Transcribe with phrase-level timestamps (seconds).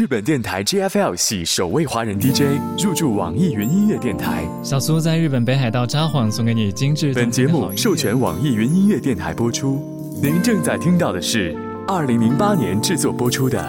[0.00, 4.48] 日本电台 JFL 系首位华人 DJ 入驻网易云音乐电台。
[4.64, 7.12] 小苏在日本北海道札幌送给你精致。
[7.12, 9.78] 本节目授权网易云音乐电台播出。
[10.22, 11.54] 您正在听到的是
[11.86, 13.62] 二零零八年制作播出的。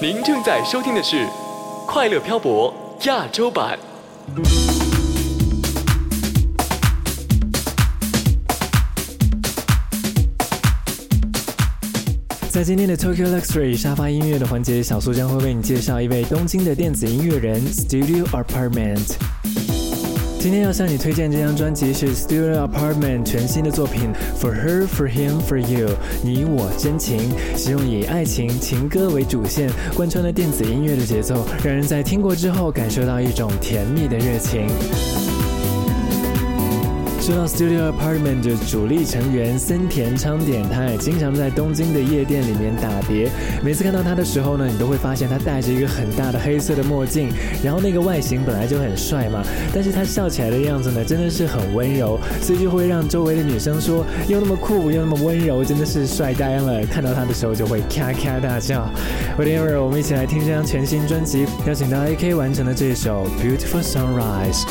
[0.00, 1.16] 您正在收听的是
[1.86, 2.72] 《快乐漂泊》
[3.06, 3.78] 亚洲版。
[12.58, 19.12] 在今天的 Tokyo Luxury 沙发音乐的环节，小苏将会为你介绍一位东京的电子音乐人 Studio Apartment。
[20.40, 24.10] 今天要向你推荐这张专辑是 Studio Apartment 全新的作品
[24.40, 25.90] For Her, For Him, For You，
[26.24, 27.20] 你我真情，
[27.56, 34.66] 使用以爱情情歌为主线贯穿了电子音乐的节奏，让人在听过之后感受到一种甜蜜的热情。
[37.28, 43.28] 说到 Studio Apartment 的主力成员森田昌典，他也经常在东京的夜店里面打碟。
[43.62, 47.28] 每次看到他的时候呢，你都会发现他戴着一个很大的黑色的墨镜，
[47.62, 49.42] 然后那个外形本来就很帅嘛，
[49.74, 56.82] 但是他笑起来的样子呢，真的是很温柔，所以就会让周围的女生说，又那么酷又那么温柔，真的是帅呆了。
[56.86, 58.90] 看到他的时候就会咔咔大笑。
[59.38, 64.64] Whatever，我们一起来听这张全新专辑，邀请到 AK 完成的这首 Beautiful Sunrise。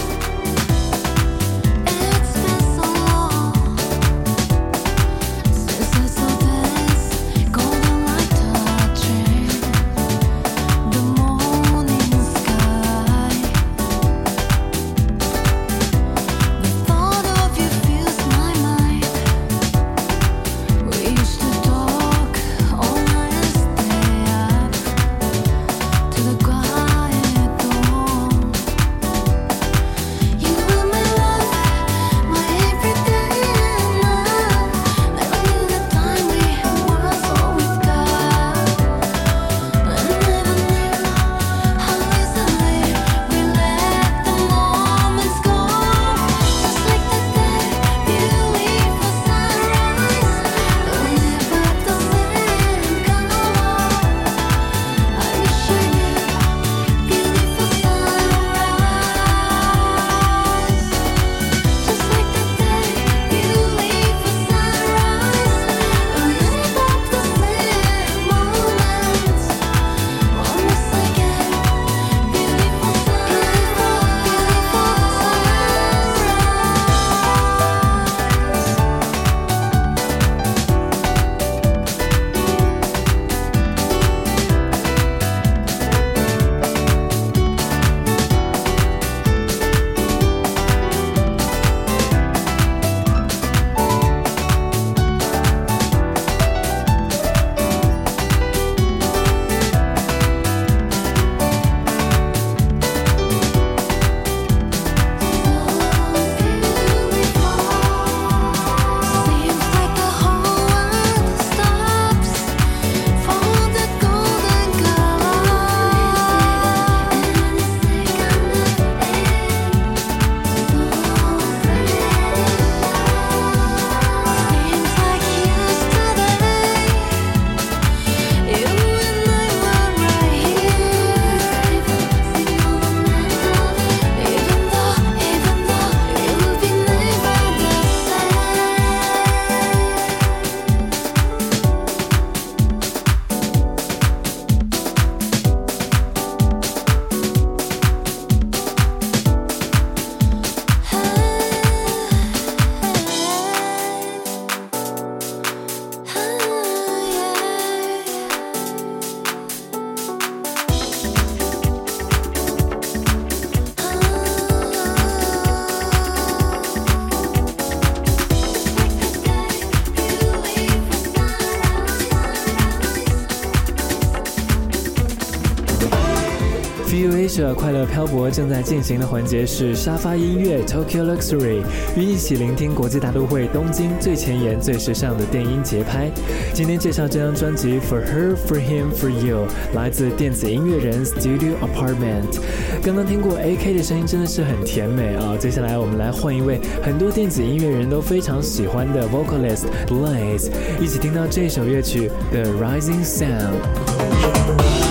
[177.54, 181.62] 快乐漂泊正在进行的环节是沙发音乐 Tokyo Luxury，
[181.96, 186.10] 与一起聆听国际大都会东京最前沿、最时尚的电音节拍。
[186.54, 192.40] 今天介绍这张专辑 For Her, For Him, For You，来自电子音乐人 Studio Apartment。
[192.84, 195.36] 刚刚听过 AK 的声音，真的是很甜美啊！
[195.40, 200.50] 接下来我们来换一位很多电子音乐人都非常喜欢的 vocalist Blaze，
[200.82, 204.87] 一起听到这首乐曲 The Rising Sound。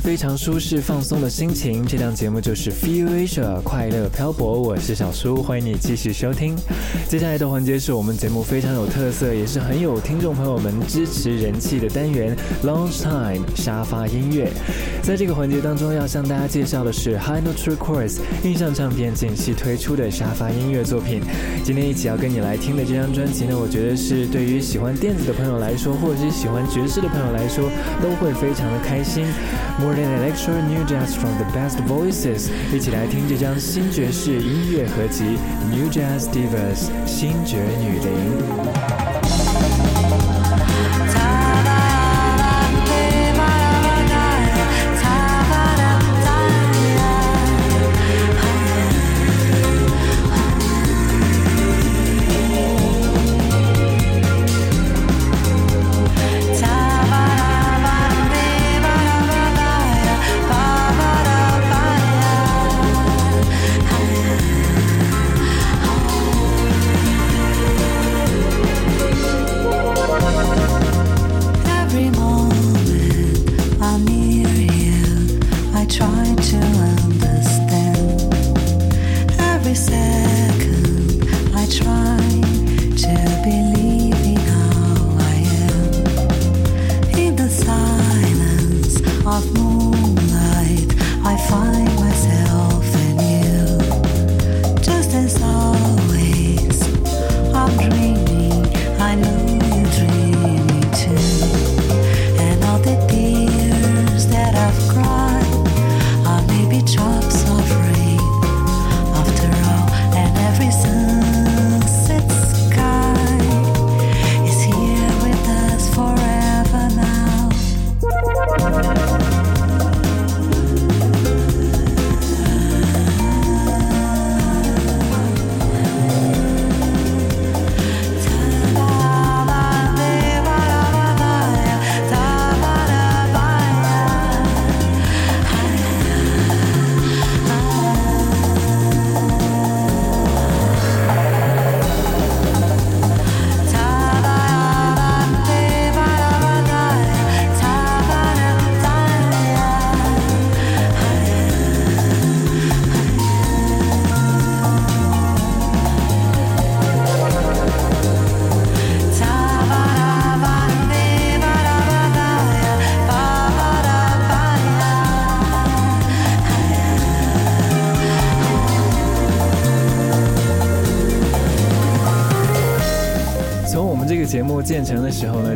[0.00, 1.84] 非常舒适放松的心情。
[1.84, 6.56] 这档节目就是 Feel Asia 快乐漂泊，我是小叔，欢迎你继续收听。
[7.08, 14.50] 接下来的环节是我们节目非常有特色，也是很有听众朋友们支持人气的单元 Long Time 沙发音乐。
[15.04, 21.20] 在这个环节当中，要向大家介绍的是 High Note Records 印象唱片近期推出的沙发音乐作品。
[21.62, 27.68] 今天一起要跟你来听的这张专辑呢，我觉得是对于喜欢电子的朋友来说，或者是喜欢爵士的朋友来说，
[28.02, 29.26] 都会非常的开心。
[29.78, 35.36] More than electro new jazz from the best voices，一起来听这张新爵士音乐合集
[35.70, 39.03] New Jazz Divas 新爵女伶。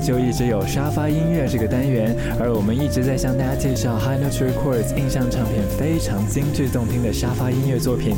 [0.08, 8.16] 就一直有沙发音乐这个单元，而我们一直在向大家介绍 High Note Records 印象唱片非常精致动听的沙发音乐作品。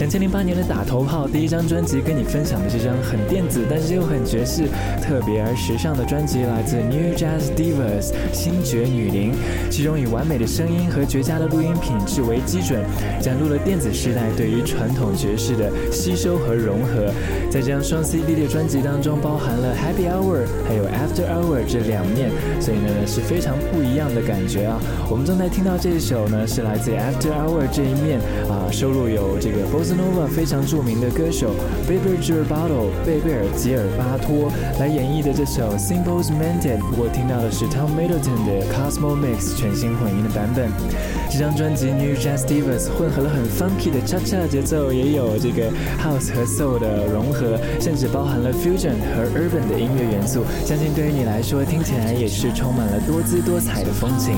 [0.00, 4.64] 两千零八年的打头炮第一张专辑，跟你分享的这张很电子，但是又很爵士、
[5.00, 9.32] 特别而时尚的专辑，来自 New Jazz Divas 新爵女伶，
[9.70, 12.82] 其中以完美的声音和绝佳的录音品质为基准，
[13.22, 17.14] 展露了电子时代对于传统爵士的吸收和融合。
[17.48, 20.08] 在这张双 CD 的专辑当中，包含了 Happy。
[20.08, 22.30] Hour 还有 After Hour 这两面，
[22.60, 24.80] 所以呢是非常不一样的感觉啊。
[25.10, 31.50] 我们正在听到这一首呢，是来自 After Hour 这一面啊，收录有这个 Bossa Nova 非常著名的歌手
[31.86, 36.78] Baby g i r b a t o 贝贝尔吉尔巴托来演绎的这首 Simple's Mended。
[36.96, 40.70] 我听到的是 Tom Middleton 的 Cosmo Mix 全新混音的版本。
[41.28, 45.68] 这张专辑 New Jazz Divas 混合了很 funky 的 cha cha 节奏，也有这个
[46.00, 49.88] House 和 Soul 的融合，甚至包含了 Fusion 和 Urban 的音。
[49.88, 54.34] 音乐元素，相信对于你来说，听起来也是充满了多姿多彩的风情。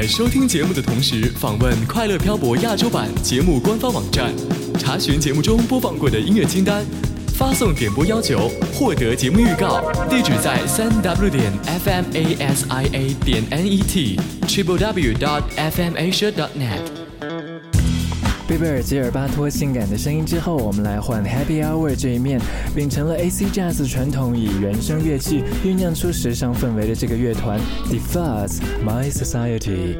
[0.00, 4.32] 在收听节目的同时访问《快乐漂泊》亚洲版节目官方网站，
[4.78, 6.82] 查询节目中播放过的音乐清单，
[7.34, 9.92] 发送点播要求，获得节目预告。
[10.08, 11.52] 地址在三 w 点
[11.84, 16.99] fmasia 点 net，triple w dot fmasia dot net。
[18.50, 22.40] 贝贝尔吉尔巴托性感的声音之后，我们来换 Happy Hour 这一面，
[22.74, 29.98] 秉承了 AC Jazz 传统，以原声乐器酝酿出时尚氛围的这个乐团 The Fuzz My Society。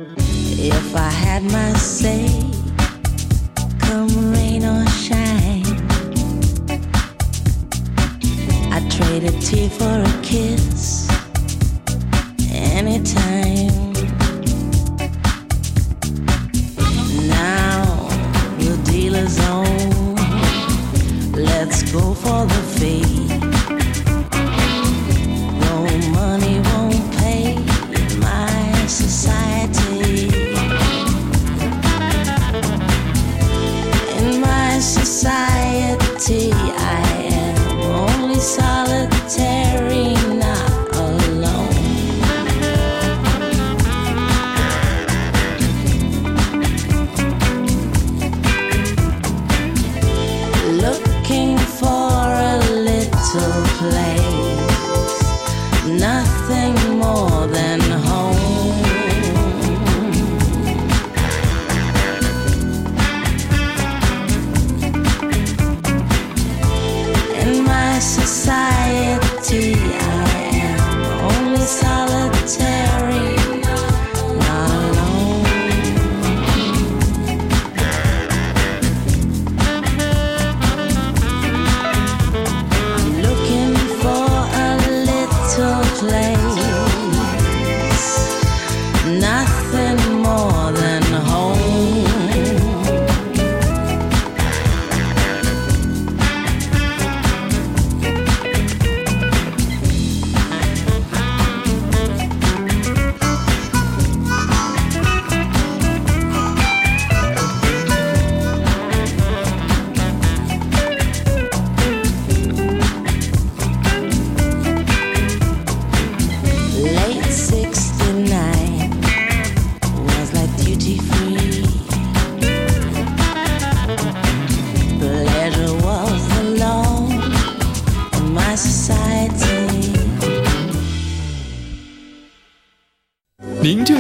[0.59, 2.27] If I had my say,
[3.79, 5.65] come rain or shine,
[8.73, 11.09] I'd trade a tear for a kiss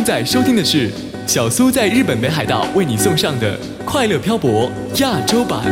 [0.01, 0.89] 正在收听的是
[1.27, 4.71] 小苏在日本北海道为你送上的《快乐漂泊》
[5.03, 5.63] 亚洲版。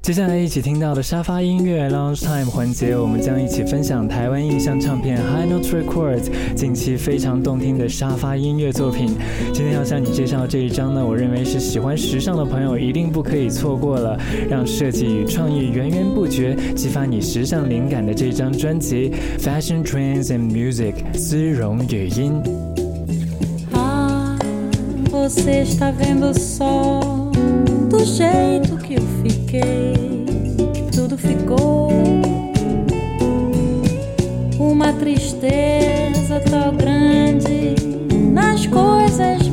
[0.00, 9.16] 接下来一起听到的沙发音乐 Lounge Time 环节，我们将一起分享台湾印象唱片 High Note Records 近期非常动听的沙发音乐作品。
[9.52, 14.16] 今天要向你介绍这一张呢，我认为是喜欢时尚的朋友一定不可以错过了，
[14.48, 19.10] 让设计与创意源源不绝，激发你时尚灵感的这张专辑
[19.40, 22.40] Fashion Trends and Music 丝绒语音。
[25.14, 26.98] Você está vendo só
[27.88, 30.26] do jeito que eu fiquei.
[30.92, 31.88] Tudo ficou
[34.58, 37.76] uma tristeza tão grande
[38.32, 39.43] nas coisas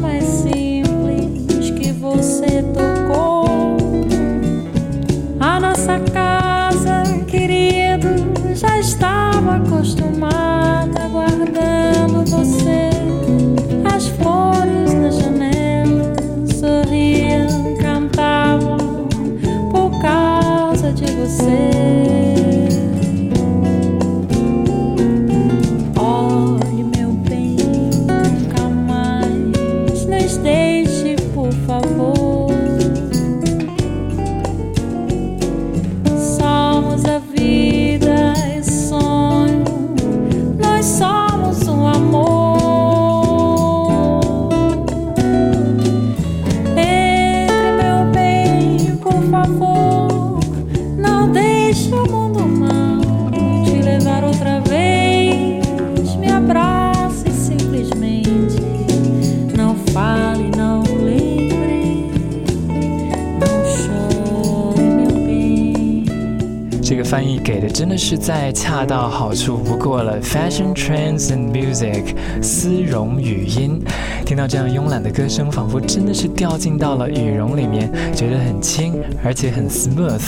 [67.43, 70.21] 给的真的是再恰到好处不过了。
[70.21, 73.81] Fashion Trends and Music，丝绒语音。
[74.25, 78.93] 听到这样慵懒的歌声，仿佛真的是掉进到了羽绒里面，觉得很轻，
[79.23, 80.21] 而且很 smooth。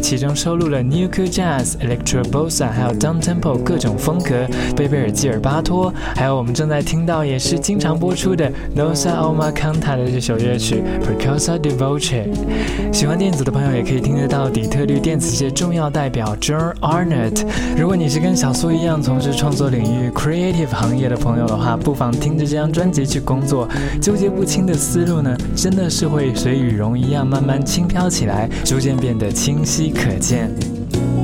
[0.00, 4.46] 其中收录了 New Cool Jazz、Electro Bossa，还有 Down Tempo 各种风格。
[4.76, 17.46] 贝贝尔基尔巴托，还有我们正在听到也是经常播出的 Nosa Oma Canta 的这首乐曲 Percosa d e v o c e 喜欢电子的朋友也可以听得到底特律电子界重要代表 John Arnott。
[17.76, 23.68] 如果你是跟小苏一样从事创作领域 Creative 行业的朋友的话，不妨听着这张专辑去工作。
[24.00, 30.50] 纠结不清的思路呢，真的是会随羽绒一样慢慢轻飘起来，逐渐变得清晰可见。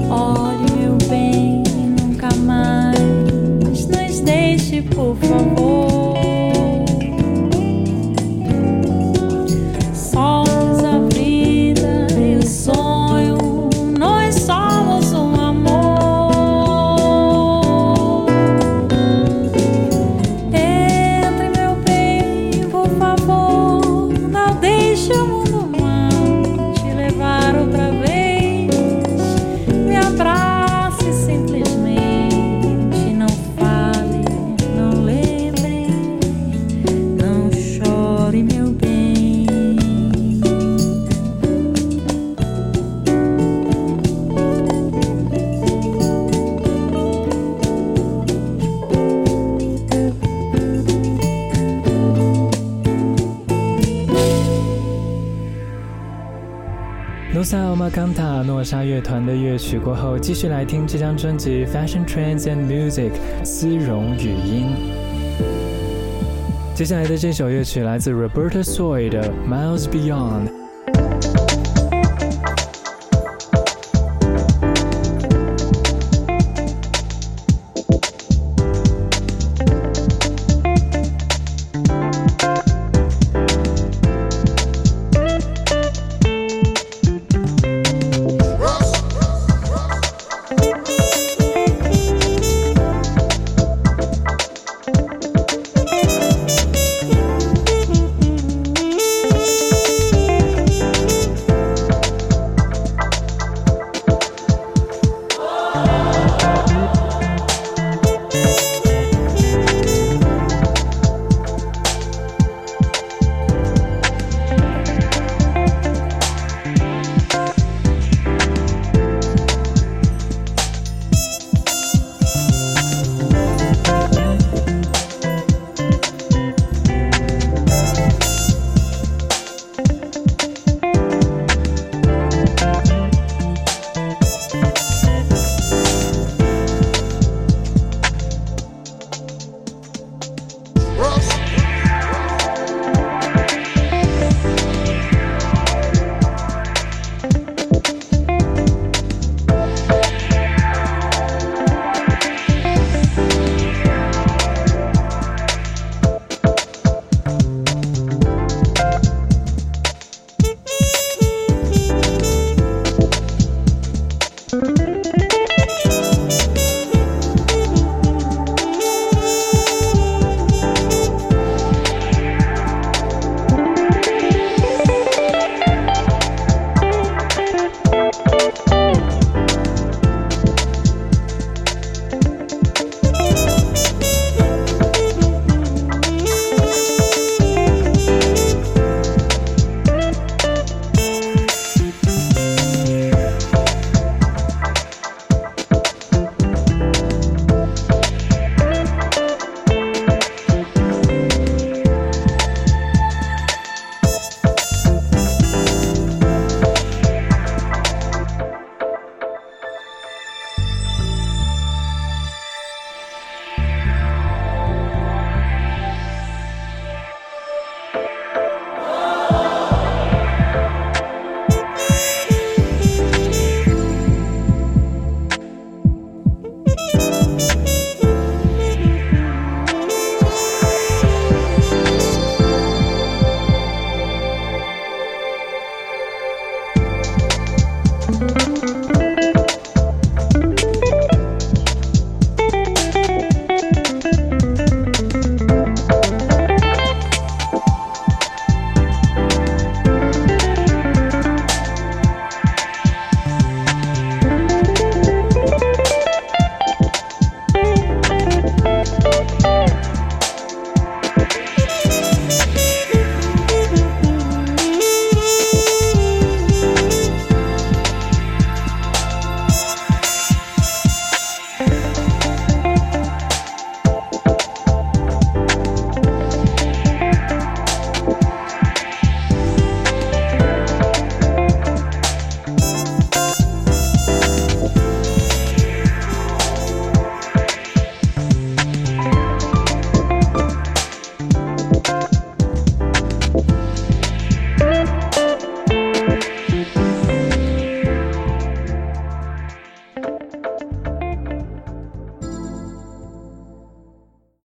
[0.09, 1.63] Olhe meu bem,
[2.01, 6.06] nunca mais nos deixe, por favor.
[57.97, 63.11] 康塔诺莎乐团的乐曲过后，继续来听这张专辑《Fashion Trends and Music》
[63.43, 64.67] 丝绒语音。
[66.75, 70.49] 接下来的这首乐曲来自 Roberta Soy 的《Miles Beyond》，